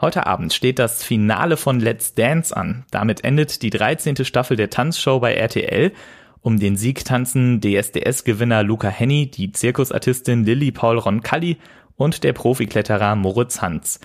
Heute 0.00 0.26
Abend 0.26 0.52
steht 0.52 0.78
das 0.78 1.04
Finale 1.04 1.56
von 1.56 1.78
Let's 1.80 2.14
Dance 2.14 2.56
an. 2.56 2.84
Damit 2.90 3.22
endet 3.24 3.62
die 3.62 3.70
13. 3.70 4.24
Staffel 4.24 4.56
der 4.56 4.68
Tanzshow 4.68 5.20
bei 5.20 5.34
RTL. 5.34 5.92
Um 6.40 6.58
den 6.58 6.76
Sieg 6.76 7.04
tanzen 7.04 7.60
DSDS-Gewinner 7.60 8.64
Luca 8.64 8.88
Henny, 8.88 9.30
die 9.30 9.52
Zirkusartistin 9.52 10.44
Lilly 10.44 10.72
Paul 10.72 10.98
Roncalli 10.98 11.58
und 11.96 12.24
der 12.24 12.32
Profikletterer 12.32 13.16
Moritz 13.16 13.62
Hans. 13.62 14.00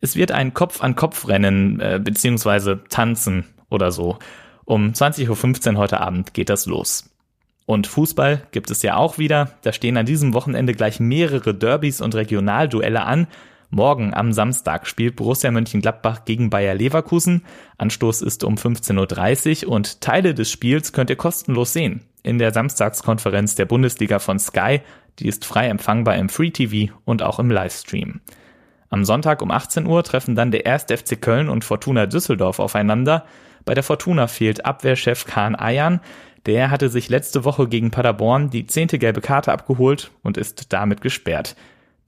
Es 0.00 0.16
wird 0.16 0.32
ein 0.32 0.54
Kopf-an-Kopf-Rennen 0.54 1.80
äh, 1.80 2.00
beziehungsweise 2.02 2.82
Tanzen 2.88 3.44
oder 3.70 3.92
so. 3.92 4.18
Um 4.64 4.92
20.15 4.92 5.72
Uhr 5.72 5.78
heute 5.78 6.00
Abend 6.00 6.32
geht 6.32 6.48
das 6.48 6.66
los. 6.66 7.10
Und 7.66 7.86
Fußball 7.86 8.42
gibt 8.50 8.70
es 8.70 8.82
ja 8.82 8.96
auch 8.96 9.18
wieder. 9.18 9.52
Da 9.62 9.72
stehen 9.72 9.96
an 9.96 10.06
diesem 10.06 10.34
Wochenende 10.34 10.74
gleich 10.74 11.00
mehrere 11.00 11.54
Derbys 11.54 12.00
und 12.00 12.14
Regionalduelle 12.14 13.04
an. 13.04 13.26
Morgen 13.70 14.14
am 14.14 14.32
Samstag 14.32 14.86
spielt 14.86 15.16
Borussia 15.16 15.50
Mönchengladbach 15.50 16.24
gegen 16.24 16.50
Bayer 16.50 16.74
Leverkusen. 16.74 17.44
Anstoß 17.78 18.22
ist 18.22 18.44
um 18.44 18.54
15.30 18.54 19.66
Uhr 19.66 19.72
und 19.72 20.00
Teile 20.00 20.34
des 20.34 20.50
Spiels 20.50 20.92
könnt 20.92 21.10
ihr 21.10 21.16
kostenlos 21.16 21.72
sehen. 21.72 22.02
In 22.22 22.38
der 22.38 22.52
Samstagskonferenz 22.52 23.54
der 23.54 23.66
Bundesliga 23.66 24.18
von 24.18 24.38
Sky. 24.38 24.80
Die 25.18 25.28
ist 25.28 25.44
frei 25.44 25.68
empfangbar 25.68 26.16
im 26.16 26.28
Free 26.28 26.50
TV 26.50 26.92
und 27.04 27.22
auch 27.22 27.38
im 27.38 27.50
Livestream. 27.50 28.20
Am 28.90 29.04
Sonntag 29.04 29.42
um 29.42 29.50
18 29.50 29.86
Uhr 29.86 30.04
treffen 30.04 30.36
dann 30.36 30.52
der 30.52 30.66
1. 30.66 30.84
FC 30.84 31.20
Köln 31.20 31.48
und 31.48 31.64
Fortuna 31.64 32.06
Düsseldorf 32.06 32.60
aufeinander. 32.60 33.24
Bei 33.64 33.74
der 33.74 33.82
Fortuna 33.82 34.26
fehlt 34.26 34.64
Abwehrchef 34.64 35.24
Kahn 35.24 35.54
Ayan. 35.54 36.00
Der 36.46 36.70
hatte 36.70 36.90
sich 36.90 37.08
letzte 37.08 37.44
Woche 37.44 37.68
gegen 37.68 37.90
Paderborn 37.90 38.50
die 38.50 38.66
zehnte 38.66 38.98
gelbe 38.98 39.20
Karte 39.20 39.52
abgeholt 39.52 40.10
und 40.22 40.36
ist 40.36 40.72
damit 40.72 41.00
gesperrt. 41.00 41.56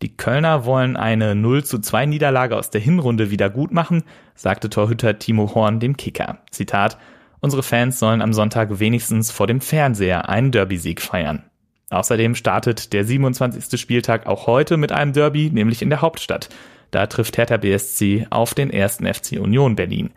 Die 0.03 0.15
Kölner 0.15 0.67
wollen 0.67 0.97
eine 0.97 1.35
0 1.35 1.65
zu 1.65 1.79
2 1.79 2.05
Niederlage 2.05 2.57
aus 2.57 2.69
der 2.69 2.83
Hinrunde 2.83 3.31
wieder 3.31 3.49
gut 3.49 3.73
machen, 3.73 4.03
sagte 4.35 4.69
Torhüter 4.69 5.19
Timo 5.19 5.55
Horn 5.55 5.81
dem 5.81 5.97
Kicker. 5.97 6.39
Zitat, 6.51 6.99
unsere 7.41 7.63
Fans 7.63 7.99
sollen 7.99 8.21
am 8.21 8.35
Sonntag 8.35 8.79
wenigstens 8.79 9.31
vor 9.31 9.47
dem 9.47 9.63
Fernseher 9.63 10.29
einen 10.29 10.53
Derby-Sieg 10.53 11.01
feiern. 11.01 11.45
Außerdem 11.89 12.35
startet 12.35 12.93
der 12.93 13.05
27. 13.05 13.81
Spieltag 13.81 14.27
auch 14.27 14.47
heute 14.47 14.77
mit 14.77 14.93
einem 14.93 15.15
Derby, 15.15 15.51
nämlich 15.51 15.81
in 15.81 15.89
der 15.89 16.03
Hauptstadt. 16.03 16.51
Da 16.91 17.07
trifft 17.07 17.39
Hertha 17.39 17.57
BSC 17.57 18.27
auf 18.29 18.53
den 18.53 18.71
ersten 18.71 19.07
FC 19.07 19.41
Union 19.41 19.77
Berlin. 19.77 20.11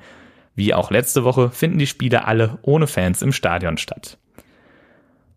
Wie 0.60 0.74
auch 0.74 0.92
letzte 0.92 1.24
Woche 1.24 1.52
finden 1.52 1.80
die 1.80 1.88
Spiele 1.88 2.26
alle 2.26 2.60
ohne 2.64 2.86
Fans 2.86 3.22
im 3.22 3.32
Stadion 3.32 3.78
statt. 3.78 4.18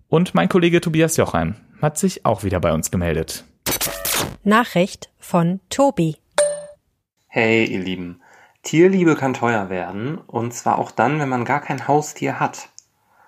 Und 0.08 0.34
mein 0.34 0.48
Kollege 0.48 0.80
Tobias 0.80 1.16
Jochheim 1.16 1.54
hat 1.80 1.96
sich 1.96 2.26
auch 2.26 2.42
wieder 2.42 2.58
bei 2.58 2.72
uns 2.72 2.90
gemeldet. 2.90 3.44
Nachricht 4.42 5.10
von 5.20 5.60
Tobi. 5.70 6.16
Hey, 7.28 7.66
ihr 7.66 7.78
Lieben. 7.78 8.20
Tierliebe 8.64 9.14
kann 9.14 9.32
teuer 9.32 9.70
werden, 9.70 10.18
und 10.18 10.54
zwar 10.54 10.80
auch 10.80 10.90
dann, 10.90 11.20
wenn 11.20 11.28
man 11.28 11.44
gar 11.44 11.60
kein 11.60 11.86
Haustier 11.86 12.40
hat. 12.40 12.70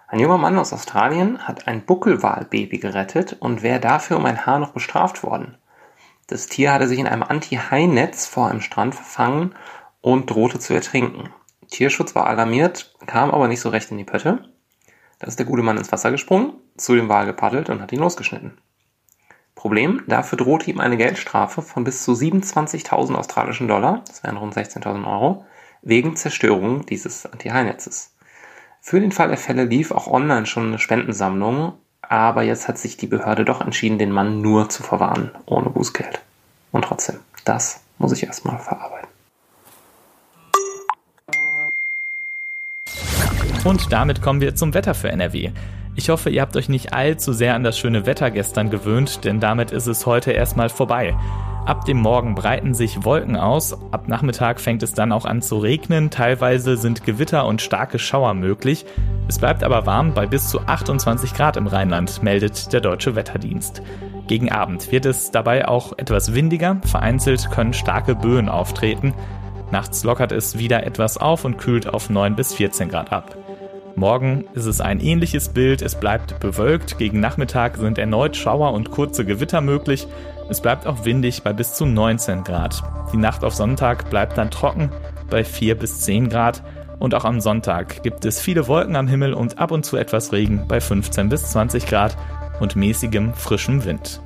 Ein 0.09 0.19
junger 0.19 0.39
Mann 0.39 0.59
aus 0.59 0.73
Australien 0.73 1.47
hat 1.47 1.69
ein 1.69 1.87
Buckelwalbaby 1.87 2.79
gerettet 2.79 3.37
und 3.39 3.63
wäre 3.63 3.79
dafür 3.79 4.17
um 4.17 4.27
ein 4.27 4.45
Haar 4.45 4.59
noch 4.59 4.73
bestraft 4.73 5.23
worden. 5.23 5.59
Das 6.27 6.49
Tier 6.49 6.73
hatte 6.73 6.89
sich 6.89 6.99
in 6.99 7.07
einem 7.07 7.23
Anti-Hai-Netz 7.23 8.27
vor 8.27 8.49
einem 8.49 8.63
Strand 8.63 8.97
verfangen 8.97 9.55
und 10.01 10.29
drohte 10.29 10.59
zu 10.59 10.75
ertrinken. 10.75 11.31
Tierschutz 11.75 12.15
war 12.15 12.27
alarmiert, 12.27 12.95
kam 13.07 13.33
aber 13.33 13.49
nicht 13.49 13.61
so 13.61 13.69
recht 13.69 13.91
in 13.91 13.99
die 13.99 14.05
Pötte. 14.05 14.49
Da 15.19 15.27
ist 15.27 15.39
der 15.39 15.47
gute 15.47 15.63
Mann 15.63 15.77
ins 15.77 15.91
Wasser 15.91 16.13
gesprungen, 16.13 16.55
zu 16.77 16.95
dem 16.95 17.09
Wal 17.09 17.27
gepaddelt 17.27 17.69
und 17.69 17.83
hat 17.83 17.93
ihn 17.93 17.99
losgeschnitten. 17.99 18.59
Problem, 19.57 20.03
dafür 20.07 20.39
drohte 20.39 20.71
ihm 20.71 20.79
eine 20.79 20.97
Geldstrafe 20.97 21.63
von 21.63 21.83
bis 21.83 22.05
zu 22.05 22.13
27.000 22.13 23.15
australischen 23.15 23.67
Dollar, 23.67 24.03
das 24.07 24.23
wären 24.23 24.37
rund 24.37 24.57
16.000 24.57 25.05
Euro, 25.05 25.47
wegen 25.83 26.17
Zerstörung 26.17 26.87
dieses 26.87 27.27
Anti-Hai-Netzes. 27.27 28.15
Für 28.81 29.01
den 29.01 29.13
Fall 29.13 29.29
der 29.29 29.39
Fälle 29.39 29.65
lief 29.65 29.91
auch 29.91 30.07
online 30.07 30.47
schon 30.47 30.69
eine 30.69 30.79
Spendensammlung, 30.79 31.73
aber 32.03 32.43
jetzt 32.43 32.69
hat 32.69 32.79
sich 32.79 32.97
die 32.97 33.07
Behörde 33.07 33.45
doch 33.45 33.61
entschieden, 33.61 33.99
den 33.99 34.13
Mann 34.13 34.43
nur 34.43 34.69
zu 34.69 34.83
verwahren, 34.83 35.33
ohne 35.47 35.71
Bußgeld. 35.71 36.21
Und 36.71 36.85
trotzdem, 36.85 37.19
das 37.45 37.81
muss 37.99 38.13
ich 38.13 38.25
erstmal 38.25 38.59
verarbeiten. 38.59 39.04
Und 43.65 43.93
damit 43.93 44.21
kommen 44.21 44.43
wir 44.43 44.55
zum 44.55 44.75
Wetter 44.75 44.95
für 44.95 45.09
NRW. 45.09 45.51
Ich 45.97 46.11
hoffe, 46.11 46.29
ihr 46.29 46.43
habt 46.43 46.57
euch 46.57 46.69
nicht 46.69 46.93
allzu 46.93 47.33
sehr 47.33 47.55
an 47.55 47.65
das 47.65 47.79
schöne 47.79 48.05
Wetter 48.05 48.31
gestern 48.31 48.69
gewöhnt, 48.69 49.25
denn 49.25 49.41
damit 49.41 49.71
ist 49.71 49.87
es 49.87 50.07
heute 50.07 50.33
erstmal 50.33 50.69
vorbei. 50.69 51.17
Ab 51.65 51.87
dem 51.87 51.97
Morgen 51.97 52.35
breiten 52.35 52.75
sich 52.75 53.05
Wolken 53.05 53.37
aus, 53.37 53.73
ab 53.91 54.07
Nachmittag 54.07 54.61
fängt 54.61 54.83
es 54.83 54.93
dann 54.93 55.13
auch 55.13 55.25
an 55.25 55.41
zu 55.41 55.57
regnen, 55.57 56.11
teilweise 56.11 56.77
sind 56.77 57.05
Gewitter 57.05 57.47
und 57.47 57.63
starke 57.63 57.99
Schauer 57.99 58.35
möglich. 58.35 58.85
Es 59.29 59.39
bleibt 59.39 59.65
aber 59.65 59.87
warm 59.87 60.13
bei 60.13 60.27
bis 60.27 60.49
zu 60.49 60.61
28 60.61 61.33
Grad 61.33 61.57
im 61.57 61.67
Rheinland, 61.67 62.23
meldet 62.23 62.71
der 62.75 62.83
Deutsche 62.83 63.15
Wetterdienst. 63.15 63.81
Gegen 64.27 64.53
Abend 64.53 64.93
wird 64.93 65.07
es 65.07 65.31
dabei 65.31 65.67
auch 65.67 65.97
etwas 65.97 66.35
windiger, 66.35 66.77
vereinzelt 66.85 67.51
können 67.51 67.73
starke 67.73 68.15
Böen 68.15 68.51
auftreten. 68.51 69.15
Nachts 69.71 70.05
lockert 70.05 70.33
es 70.33 70.59
wieder 70.59 70.85
etwas 70.85 71.17
auf 71.17 71.47
und 71.47 71.57
kühlt 71.57 71.87
auf 71.87 72.11
9 72.11 72.37
bis 72.37 72.53
14 72.53 72.91
Grad 72.91 73.11
ab. 73.11 73.44
Morgen 73.97 74.45
ist 74.55 74.67
es 74.67 74.81
ein 74.81 74.99
ähnliches 74.99 75.51
Bild, 75.51 75.81
es 75.81 75.95
bleibt 75.95 76.41
bewölkt, 76.41 76.99
gegen 76.99 77.21
Nachmittag 77.21 77.77
sind 77.77 77.97
erneut 77.97 78.37
Schauer 78.37 78.73
und 78.73 78.91
kurze 78.91 79.25
Gewitter 79.25 79.61
möglich, 79.61 80.09
es 80.51 80.61
bleibt 80.61 80.87
auch 80.87 81.05
windig 81.05 81.45
bei 81.45 81.53
bis 81.53 81.75
zu 81.75 81.87
19 81.87 82.43
Grad. 82.43 82.83
Die 83.13 83.17
Nacht 83.17 83.45
auf 83.45 83.55
Sonntag 83.55 84.11
bleibt 84.11 84.37
dann 84.37 84.51
trocken 84.51 84.91
bei 85.31 85.45
4 85.45 85.79
bis 85.79 86.01
10 86.01 86.29
Grad 86.29 86.65
und 86.99 87.15
auch 87.15 87.25
am 87.25 87.41
Sonntag 87.41 88.03
gibt 88.03 88.25
es 88.25 88.41
viele 88.41 88.67
Wolken 88.67 88.97
am 88.97 89.07
Himmel 89.07 89.33
und 89.33 89.59
ab 89.59 89.71
und 89.71 89.85
zu 89.85 89.97
etwas 89.97 90.33
Regen 90.33 90.67
bei 90.67 90.81
15 90.81 91.29
bis 91.29 91.51
20 91.53 91.87
Grad 91.87 92.17
und 92.59 92.75
mäßigem 92.75 93.33
frischem 93.35 93.85
Wind. 93.85 94.21